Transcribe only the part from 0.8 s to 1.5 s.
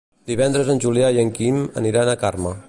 Julià i en